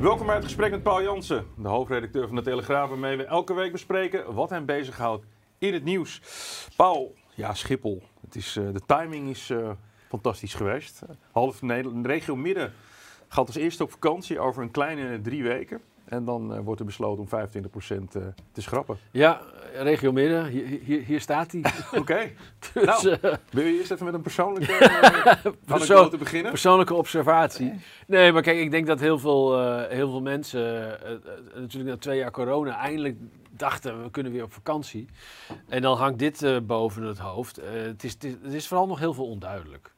[0.00, 3.54] Welkom bij het gesprek met Paul Jansen, de hoofdredacteur van de Telegraaf, waarmee we elke
[3.54, 5.24] week bespreken wat hem bezighoudt
[5.58, 6.20] in het nieuws.
[6.76, 8.02] Paul, ja, Schiphol.
[8.20, 9.70] Het is, uh, de timing is uh,
[10.08, 11.02] fantastisch geweest.
[11.32, 12.72] Half Nederland, de regio Midden
[13.28, 15.80] gaat als eerste op vakantie over een kleine drie weken.
[16.08, 17.48] En dan uh, wordt er besloten om
[18.00, 18.04] 25%
[18.52, 18.98] te schrappen.
[19.10, 19.40] Ja,
[19.74, 21.60] regio Midden, hier, hier, hier staat hij.
[21.88, 21.98] Oké.
[21.98, 22.34] Okay.
[22.74, 24.72] dus, nou, wil je eerst even met een persoonlijke
[25.64, 26.50] Persoon, te beginnen?
[26.50, 27.74] Persoonlijke observatie.
[28.06, 30.98] Nee, maar kijk, ik denk dat heel veel, heel veel mensen,
[31.54, 33.16] natuurlijk na twee jaar corona, eindelijk
[33.58, 35.08] dachten we kunnen weer op vakantie.
[35.68, 37.60] En dan hangt dit uh, boven het hoofd.
[37.60, 39.94] Uh, het, is, het, is, vooral nog heel veel onduidelijk.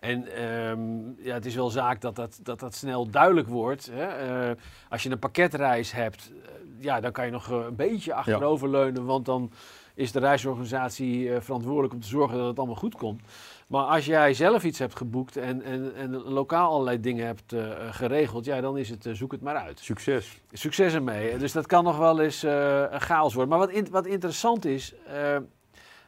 [0.00, 3.90] En um, ja, het is wel zaak dat dat, dat, dat snel duidelijk wordt.
[3.92, 4.48] Hè?
[4.48, 4.56] Uh,
[4.88, 6.32] als je een pakketreis hebt,
[6.78, 9.00] ja, dan kan je nog een beetje achteroverleunen.
[9.00, 9.06] Ja.
[9.06, 9.50] Want dan
[9.94, 13.22] is de reisorganisatie verantwoordelijk om te zorgen dat het allemaal goed komt.
[13.66, 17.68] Maar als jij zelf iets hebt geboekt en, en, en lokaal allerlei dingen hebt uh,
[17.90, 19.78] geregeld, ja, dan is het uh, zoek het maar uit.
[19.78, 20.40] Succes.
[20.52, 21.38] Succes ermee.
[21.38, 23.58] Dus dat kan nog wel eens uh, een chaos worden.
[23.58, 24.94] Maar wat, in, wat interessant is,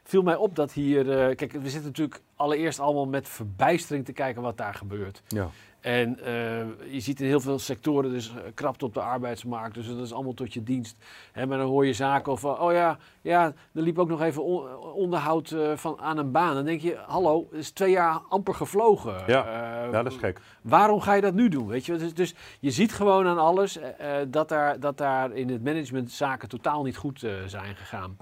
[0.03, 1.35] viel mij op dat hier.
[1.35, 5.21] kijk, we zitten natuurlijk allereerst allemaal met verbijstering te kijken wat daar gebeurt.
[5.27, 5.49] Ja.
[5.83, 9.73] En uh, je ziet in heel veel sectoren dus uh, krapte op de arbeidsmarkt.
[9.75, 10.97] Dus dat is allemaal tot je dienst.
[11.31, 14.43] Hè, maar dan hoor je zaken of, oh ja, ja, er liep ook nog even
[14.43, 16.53] on onderhoud uh, van, aan een baan.
[16.53, 19.23] Dan denk je, hallo, het is twee jaar amper gevlogen.
[19.27, 19.45] Ja,
[19.91, 20.39] ja dat is gek.
[20.61, 21.67] Waarom ga je dat nu doen?
[21.67, 21.95] Weet je?
[21.95, 23.79] Dus, dus je ziet gewoon aan alles
[24.27, 28.17] dat, daar, dat daar in het management zaken totaal niet goed zijn gegaan.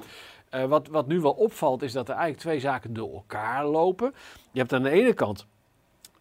[0.68, 4.14] Wat, wat nu wel opvalt is dat er eigenlijk twee zaken door elkaar lopen.
[4.52, 5.48] Je hebt aan de ene kant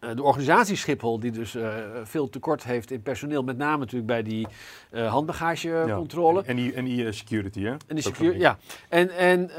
[0.01, 4.05] eh, de organisatie Schiphol, die dus uh, veel tekort heeft in personeel, met name natuurlijk
[4.05, 4.47] bij die
[4.91, 6.39] uh, handbagagecontrole.
[6.41, 7.71] Ja, en, die, en die security, hè?
[7.71, 8.57] En die security, ja.
[8.89, 9.49] En, en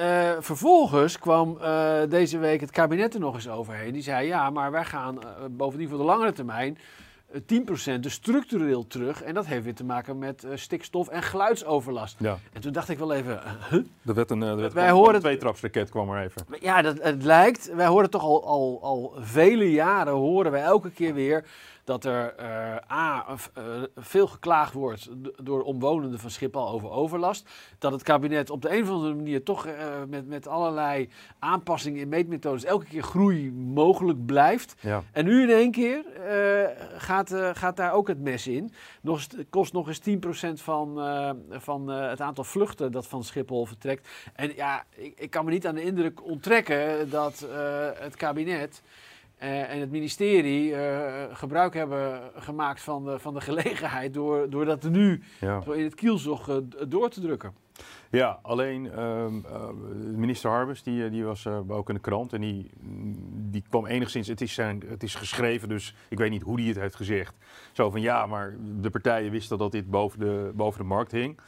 [0.43, 1.59] vervolgens kwam
[2.09, 3.93] deze week het kabinet er nog eens overheen.
[3.93, 5.19] Die zei, ja, maar wij gaan
[5.51, 6.79] bovendien voor de langere termijn
[7.33, 9.23] 10% dus structureel terug.
[9.23, 12.17] En dat heeft weer te maken met uh, stikstof en geluidsoverlast.
[12.19, 12.39] Ja.
[12.53, 13.41] En toen dacht ik wel even...
[13.71, 13.85] Huh?
[14.07, 16.47] Er werd een, uh, werd wij horen een tweetrapsraket kwam er even.
[16.61, 17.75] Ja, dat, het lijkt...
[17.75, 21.45] Wij horen toch al, al, al vele jaren, horen wij elke keer weer
[21.85, 23.65] dat er uh, A, uh,
[23.97, 25.09] veel geklaagd wordt
[25.43, 27.51] door omwonenden van Schiphol over overlast.
[27.79, 29.73] Dat het kabinet op de een of andere manier toch uh,
[30.09, 34.75] met, met allerlei aanpassingen in meetmethodes elke keer groei mogelijk blijft.
[34.81, 35.03] Ja.
[35.13, 36.05] En nu in één keer
[36.97, 38.73] gaat, gaat daar ook het mes in.
[39.01, 40.01] Nog, kost nog eens
[40.59, 41.01] 10% van,
[41.51, 44.09] van het aantal vluchten dat van Schiphol vertrekt.
[44.35, 47.47] En ja, ik, ik kan me niet aan de indruk onttrekken dat
[47.99, 48.83] het kabinet
[49.43, 54.83] en het ministerie uh, gebruik hebben gemaakt van de, van de gelegenheid door, door dat
[54.83, 55.63] nu ja.
[55.73, 56.57] in het kielzog uh,
[56.89, 57.55] door te drukken.
[58.11, 59.41] Ja, alleen ehm,
[60.17, 62.71] minister Harbers die, die was ook in de krant en die,
[63.51, 66.69] die kwam enigszins, het is, zijn, het is geschreven, dus ik weet niet hoe hij
[66.69, 67.35] het heeft gezegd.
[67.73, 71.41] Zo van ja, maar de partijen wisten dat dit boven de, boven de markt hing.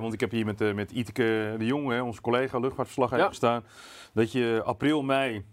[0.00, 3.32] want ik heb hier met, met Iteke de Jong, hè, onze collega luchtvaartverslaggever, ja.
[3.32, 3.64] staan,
[4.12, 5.44] dat je april, mei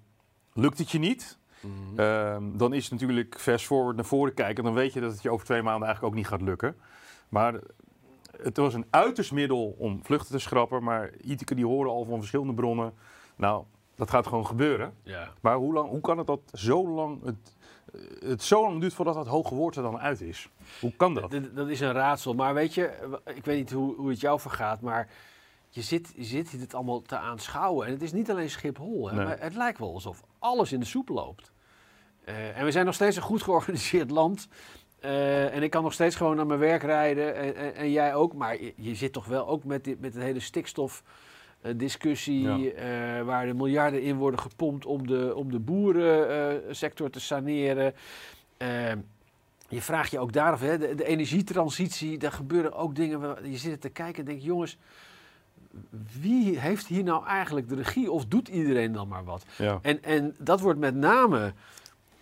[0.53, 1.37] lukt het je niet.
[1.61, 1.99] Mm -hmm.
[1.99, 4.63] um, dan is het natuurlijk fast forward naar voren kijken.
[4.63, 6.75] Dan weet je dat het je over twee maanden eigenlijk ook niet gaat lukken.
[7.29, 7.59] Maar
[8.41, 10.83] het was een uiterst middel om vluchten te schrappen.
[10.83, 12.93] Maar Iteke die horen al van verschillende bronnen.
[13.35, 13.63] Nou,
[13.95, 14.93] dat gaat gewoon gebeuren.
[15.03, 15.31] Ja.
[15.41, 17.23] Maar hoe, lang, hoe kan het dat zo lang...
[17.25, 17.55] Het,
[18.19, 20.49] het zo lang duurt voordat dat hoge woord er dan uit is.
[20.79, 21.31] Hoe kan dat?
[21.31, 22.33] Dat, dat is een raadsel.
[22.33, 22.91] Maar weet je,
[23.25, 25.09] ik weet niet hoe, hoe het jou vergaat, maar
[25.69, 27.87] je zit, je zit het allemaal te aanschouwen.
[27.87, 29.25] En het is niet alleen Schiphol, hè, Nee.
[29.25, 31.51] maar het lijkt wel alsof alles in de soep loopt.
[32.27, 34.47] Eh, en we zijn nog steeds een goed georganiseerd land.
[34.99, 38.15] Eh, en ik kan nog steeds gewoon naar mijn werk rijden en, en, en jij
[38.15, 38.33] ook.
[38.33, 42.57] Maar je, je zit toch wel ook met, dit, met de hele stikstofdiscussie, Ja.
[42.57, 47.93] eh, waar de miljarden in worden gepompt om de, om de boerensector te saneren.
[48.57, 48.91] Eh,
[49.69, 53.19] je vraagt je ook daar af, hè, de, de energietransitie, daar gebeuren ook dingen.
[53.19, 54.77] waar- Je zit er te kijken en denkt, jongens,
[56.19, 59.45] wie heeft hier nou eigenlijk de regie of doet iedereen dan maar wat?
[59.57, 59.79] Ja.
[59.81, 61.53] En, en dat wordt met name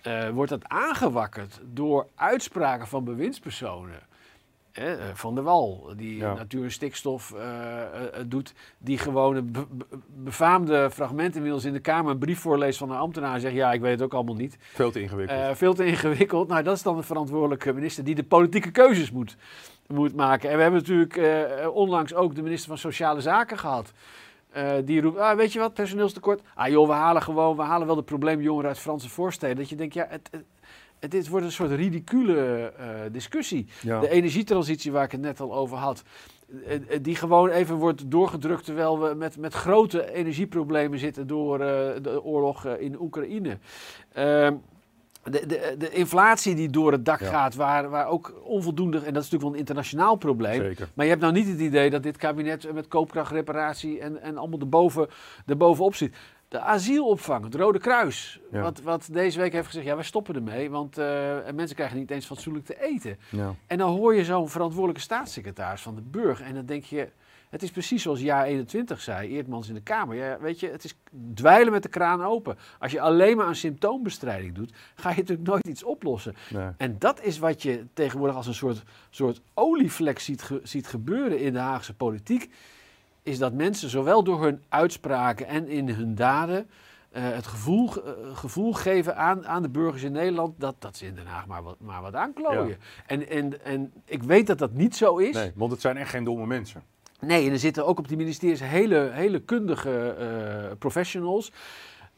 [0.05, 3.99] eh, wordt dat aangewakkerd door uitspraken van bewindspersonen.
[5.13, 6.33] van der Wal, die Ja.
[6.33, 7.41] natuur en stikstof eh,
[7.81, 12.17] eh, eh, doet, die gewoon een be- be- befaamde fragment inmiddels in de Kamer een
[12.17, 14.57] brief voorleest van een ambtenaar en zegt, ja, ik weet het ook allemaal niet.
[14.59, 15.39] Veel te ingewikkeld.
[15.39, 16.47] Eh, veel te ingewikkeld.
[16.47, 19.35] Nou, dat is dan de verantwoordelijke minister die de politieke keuzes moet,
[19.87, 20.49] moet maken.
[20.49, 23.91] En we hebben natuurlijk eh, onlangs ook de minister van Sociale Zaken gehad.
[24.55, 26.41] Eh, die roept, ah, weet je wat, personeelstekort.
[26.53, 29.55] Ah joh, we halen gewoon, we halen wel de probleemjongeren uit Franse voorsteden.
[29.55, 30.43] Dat je denkt, ja, het, het,
[30.99, 33.67] het, dit wordt een soort ridicule eh, discussie.
[33.81, 33.99] ja.
[33.99, 36.03] De energietransitie waar ik het net al over had.
[36.67, 42.19] eh, Die gewoon even wordt doorgedrukt terwijl we met, met grote energieproblemen zitten door de
[42.23, 43.57] oorlog in Oekraïne.
[45.31, 47.29] De, de, de inflatie die door het dak Ja.
[47.29, 50.61] gaat, waar, waar ook onvoldoende, en dat is natuurlijk wel een internationaal probleem.
[50.61, 50.89] Zeker.
[50.93, 54.59] Maar je hebt nou niet het idee dat dit kabinet met koopkrachtreparatie en, en allemaal
[54.59, 55.07] erboven,
[55.45, 56.15] erbovenop zit.
[56.47, 58.61] De asielopvang, het Rode Kruis, Ja.
[58.61, 61.05] wat, wat deze week heeft gezegd, ja wij stoppen ermee, want eh,
[61.55, 63.17] mensen krijgen niet eens fatsoenlijk te eten.
[63.29, 63.53] Ja.
[63.67, 66.41] En dan hoor je zo'n verantwoordelijke staatssecretaris van de Burg.
[66.41, 67.09] En dan denk je,
[67.55, 70.15] het is precies zoals jaar 21 zei, Eertmans in de Kamer.
[70.15, 70.95] Ja, weet je, het is
[71.33, 72.57] dweilen met de kraan open.
[72.79, 76.35] Als je alleen maar aan symptoombestrijding doet, ga je natuurlijk nooit iets oplossen.
[76.49, 76.67] Nee.
[76.77, 81.39] En dat is wat je tegenwoordig als een soort, soort olievlek ziet, ge- ziet gebeuren
[81.39, 82.49] in de Haagse politiek.
[83.23, 86.69] Is dat mensen zowel door hun uitspraken en in hun daden
[87.11, 91.05] eh, het gevoel, eh, gevoel geven aan, aan de burgers in Nederland dat, dat ze
[91.05, 92.67] in Den Haag maar wat, maar wat aanklooien.
[92.67, 92.75] Ja.
[93.05, 95.33] En, en, en ik weet dat dat niet zo is.
[95.35, 96.83] nee, want het zijn echt geen domme mensen.
[97.25, 101.51] Nee, en er zitten ook op die ministeries hele, hele kundige eh, professionals.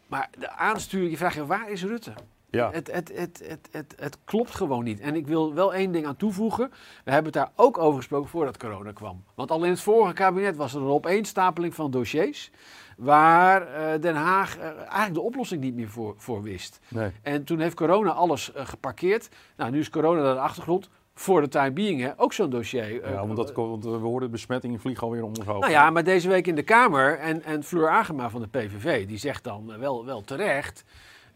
[0.07, 2.13] Maar de aansturing, je vraagt je, waar is Rutte?
[2.49, 2.71] Ja.
[2.71, 4.99] Het, het, het, het, het, het klopt gewoon niet.
[4.99, 6.69] En ik wil wel één ding aan toevoegen.
[7.03, 9.23] We hebben het daar ook over gesproken voordat corona kwam.
[9.35, 12.51] Want al in het vorige kabinet was er een opeenstapeling van dossiers.
[12.97, 16.79] Waar eh, Den Haag eh, eigenlijk de oplossing niet meer voor, voor wist.
[16.87, 17.11] Nee.
[17.21, 19.29] En toen heeft corona alles geparkeerd.
[19.57, 20.89] Nou, nu is corona naar de achtergrond.
[21.19, 23.01] Voor de time being, hè, ook zo'n dossier.
[23.03, 25.59] eh, Ja, want, dat, want we hoorden besmettingen vliegen alweer om ons hoofd.
[25.59, 29.07] nou ja, maar deze week in de Kamer en, en Fleur Agema van de PVV,
[29.07, 30.83] die zegt dan eh, wel, wel terecht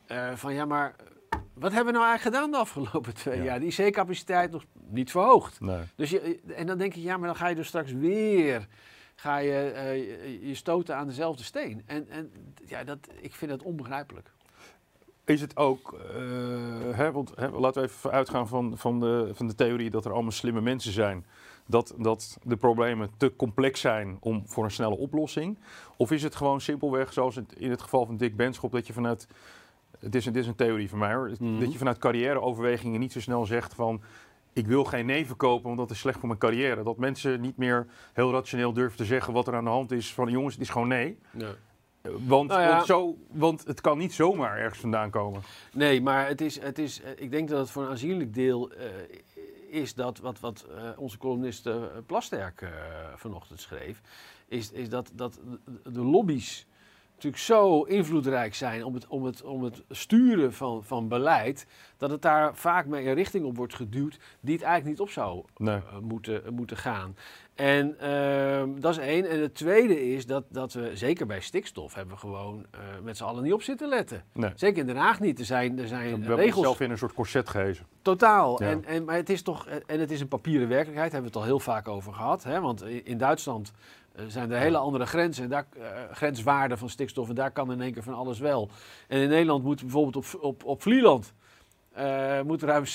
[0.06, 0.96] eh, van ja, maar
[1.54, 3.44] wat hebben we nou eigenlijk gedaan de afgelopen twee Ja.
[3.44, 3.60] jaar?
[3.60, 5.60] Die IC-capaciteit nog niet verhoogd.
[5.62, 5.80] Nee.
[5.96, 8.68] Dus je, en dan denk je, ja, maar dan ga je dus straks weer
[9.16, 11.84] ga je, eh, je, stoten aan dezelfde steen.
[11.86, 12.32] En, en
[12.66, 14.32] ja, dat, ik vind het onbegrijpelijk.
[15.26, 19.48] Is het ook, eh, hè, want hè, laten we even uitgaan van, van, de, van
[19.48, 21.26] de theorie dat er allemaal slimme mensen zijn.
[21.68, 25.58] Dat, dat de problemen te complex zijn om voor een snelle oplossing.
[25.98, 28.94] Of is het gewoon simpelweg, zoals het in het geval van Dick Benschop, dat je
[28.94, 29.28] vanuit,
[30.00, 31.60] het is, een- dit is een theorie van mij hoor, Mhm.
[31.60, 34.02] dat je vanuit carrièreoverwegingen niet zo snel zegt van,
[34.54, 36.84] ik wil geen nee verkopen, want dat is slecht voor mijn carrière.
[36.84, 40.14] Dat mensen niet meer heel rationeel durven te zeggen wat er aan de hand is
[40.14, 41.18] van, jongens, het is gewoon nee.
[41.40, 41.48] Eh,
[42.02, 42.74] Want, Nou ja.
[42.74, 45.42] want, zo, want het kan niet zomaar ergens vandaan komen.
[45.74, 48.72] Nee, maar het is, het is, eh, ik denk dat het voor een aanzienlijk deel
[48.72, 48.86] eh,
[49.70, 51.70] is dat wat, wat eh, onze columnist
[52.06, 52.70] Plasterk
[53.16, 54.02] vanochtend schreef,
[54.48, 55.40] is, is dat, dat
[55.84, 56.66] de lobby's
[57.14, 61.68] natuurlijk zo invloedrijk zijn om het, om het, om het sturen van, van beleid,
[61.98, 65.14] dat het daar vaak mee een richting op wordt geduwd die het eigenlijk niet op
[65.14, 65.80] zou Nee.
[66.02, 67.16] moeten, moeten gaan.
[67.62, 69.30] En ehm, dat is één.
[69.30, 73.18] En het tweede is dat, dat we, zeker bij stikstof, hebben we gewoon eh, met
[73.18, 74.24] z'n allen niet op zitten letten.
[74.34, 74.52] Nee.
[74.56, 75.40] Zeker in Den Haag niet.
[75.40, 76.56] Er zijn, er We zijn hebben regels.
[76.56, 77.86] onszelf in een soort corset gehezen.
[78.02, 78.64] Totaal.
[78.64, 78.70] Ja.
[78.70, 81.48] En, en, maar het is toch, en het is een papieren werkelijkheid, hebben we het
[81.48, 82.44] al heel vaak over gehad.
[82.44, 82.62] Hè?
[82.62, 83.72] Want in Duitsland
[84.16, 87.30] eh, zijn er hele andere grenzen, daar, eh, grenswaarden van stikstof.
[87.30, 88.70] En daar kan in één keer van alles wel.
[89.08, 91.34] En in Nederland moet bijvoorbeeld op, op, op Vlieland.
[91.94, 92.88] Eh, moet ruim 70%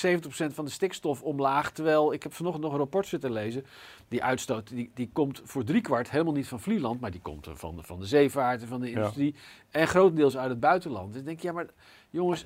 [0.53, 1.71] van de stikstof omlaag.
[1.71, 3.65] Terwijl ik heb vanochtend nog een rapport zitten lezen.
[4.07, 6.99] Die uitstoot die, die komt voor driekwart helemaal niet van Vlieland.
[7.01, 8.95] Maar die komt van, de- van de zeevaart en van de Ja.
[8.97, 9.35] industrie.
[9.71, 11.11] En grotendeels uit het buitenland.
[11.11, 11.65] Dus ik denk, ja, maar
[12.09, 12.45] jongens,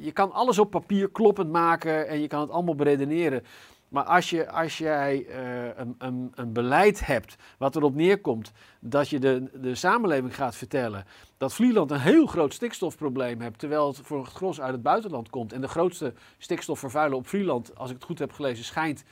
[0.00, 3.42] je kan alles op papier kloppend maken en je kan het allemaal beredeneren.
[3.88, 9.08] Maar als, je, als jij eh, een, een, een beleid hebt wat erop neerkomt dat
[9.08, 11.04] je de, de samenleving gaat vertellen
[11.36, 15.30] dat Vlieland een heel groot stikstofprobleem heeft, terwijl het voor het gros uit het buitenland
[15.30, 15.52] komt.
[15.52, 19.04] En de grootste stikstofvervuiler op Vlieland, als ik het goed heb gelezen, schijnt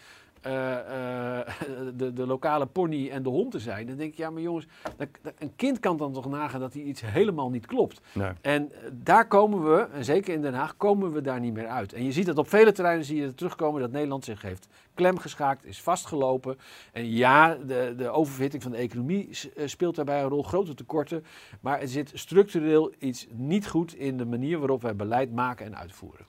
[0.43, 1.47] eh, eh,
[1.97, 3.87] de, de lokale pony en de hond te zijn.
[3.87, 4.66] Dan denk je, ja maar jongens,
[4.97, 8.00] dat- dat- een kind kan dan toch nagaan dat hij iets helemaal niet klopt.
[8.12, 8.31] Nee.
[8.40, 11.66] En eh, daar komen we, en zeker in Den Haag, komen we daar niet meer
[11.69, 11.93] uit.
[11.93, 15.19] En je ziet dat op vele terreinen zie je terugkomen dat Nederland zich heeft klem
[15.19, 16.59] geschaakt, is vastgelopen.
[16.93, 19.28] En ja, de, de oververhitting van de economie
[19.64, 21.25] speelt daarbij een rol, grote tekorten.
[21.61, 25.76] Maar er zit structureel iets niet goed in de manier waarop wij beleid maken en
[25.76, 26.26] uitvoeren.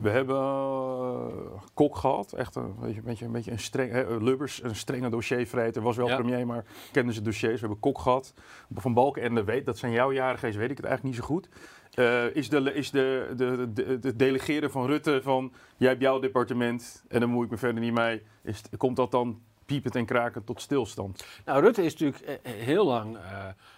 [0.00, 4.16] We hebben eh, Kok gehad, echt een beetje, een beetje, een, beetje een streng, hè,
[4.16, 6.16] Lubbers, een strenge dossiervreter, was wel Ja.
[6.16, 7.54] premier, maar kenden ze dossiers.
[7.54, 8.34] We hebben Kok gehad,
[8.74, 11.24] Van Balken en de Weet, dat zijn jouw jaren geweest, weet ik het eigenlijk niet
[11.24, 11.48] zo goed.
[11.94, 16.18] Uh, is de, is de, de, de, de, delegeren van Rutte van jij hebt jouw
[16.18, 18.22] departement en dan moet ik me verder niet mee.
[18.42, 21.24] Is, komt dat dan piepend en kraken tot stilstand?
[21.44, 23.22] Nou, Rutte is natuurlijk heel lang uh,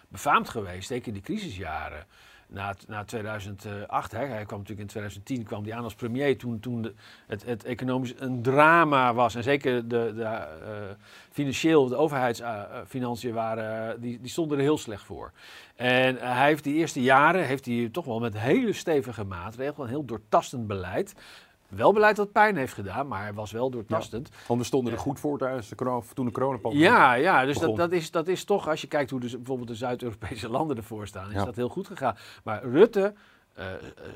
[0.09, 2.07] befaamd geweest, zeker in die crisisjaren
[2.53, 6.61] na, na 2008, hè, hij kwam natuurlijk in 2010 kwam hij aan als premier toen,
[6.61, 6.95] toen de,
[7.27, 9.35] het, het economisch een drama was.
[9.35, 10.39] En zeker de, de uh,
[11.31, 15.33] financieel, de overheidsfinanciën waren, die, die stonden er heel slecht voor.
[15.77, 19.93] En hij heeft die eerste jaren, heeft hij toch wel met hele stevige maatregelen, een
[19.93, 21.15] heel doortastend beleid,
[21.75, 24.29] wel beleid dat pijn heeft gedaan, maar hij was wel doortastend.
[24.33, 27.45] Ja, want we stonden er goed voor tijdens de corona, toen de coronapandemie Ja, ja
[27.45, 30.49] dus dat, dat, is, dat is toch, als je kijkt hoe dus bijvoorbeeld de Zuid-Europese
[30.49, 32.17] landen ervoor staan, is dat heel goed gegaan.
[32.45, 33.15] Maar Rutte
[33.59, 33.65] uh,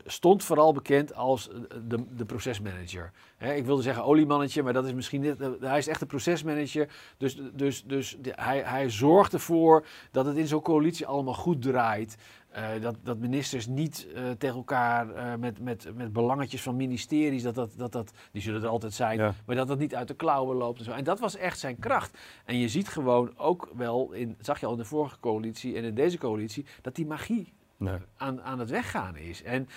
[0.06, 1.50] stond vooral bekend als
[1.88, 3.12] de, de procesmanager.
[3.38, 5.36] ik wilde zeggen oliemannetje, maar dat is misschien niet.
[5.60, 6.88] hij is echt een procesmanager.
[7.16, 12.16] Dus, dus, dus hij, hij zorgt ervoor dat het in zo'n coalitie allemaal goed draait.
[12.56, 14.06] Uh, dat, dat ministers niet
[14.38, 18.68] tegen elkaar met, met, met belangetjes van ministeries, dat dat, dat, dat, die zullen er
[18.68, 19.34] altijd zijn, ja.
[19.46, 20.78] maar dat dat niet uit de klauwen loopt.
[20.78, 20.90] En, zo.
[20.90, 22.18] en dat was echt zijn kracht.
[22.44, 25.84] En je ziet gewoon ook wel, in, zag je al in de vorige coalitie en
[25.84, 27.98] in deze coalitie, dat die magie nee.
[28.16, 29.42] aan, aan het weggaan is.
[29.42, 29.68] En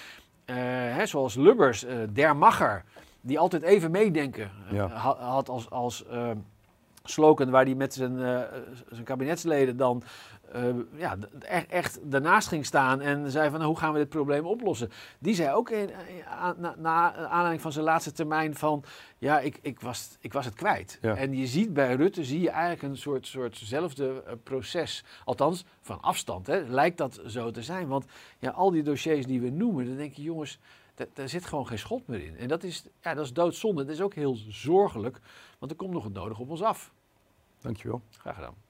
[0.91, 2.84] hè, zoals Lubbers, der Macher,
[3.22, 4.88] die altijd even meedenken ja.
[5.18, 6.06] had als, als
[7.09, 8.17] slogan waar hij met zijn,
[8.89, 10.03] zijn kabinetsleden dan
[10.55, 14.09] uh, ja, echt, echt daarnaast ging staan en zei van nou, hoe gaan we dit
[14.09, 14.91] probleem oplossen.
[15.19, 15.89] Die zei ook in,
[16.57, 18.83] na, na, aanleiding van zijn laatste termijn van
[19.17, 20.99] ja, ik, ik, was, ik was het kwijt.
[21.01, 25.03] En je ziet bij Rutte zie je eigenlijk een soort, soortzelfde uh, proces.
[25.25, 27.87] Althans, van afstand hè, lijkt dat zo te zijn.
[27.87, 28.05] Want
[28.39, 30.59] ja, al die dossiers die we noemen, dan denk je jongens,
[31.13, 32.37] daar zit gewoon geen schot meer in.
[32.37, 33.85] En dat is, ja, dat is doodzonde.
[33.85, 35.19] Dat is ook heel zorgelijk,
[35.59, 36.91] want er komt nog het nodig op ons af.
[37.61, 38.01] Dankjewel.
[38.17, 38.68] Graag gedaan.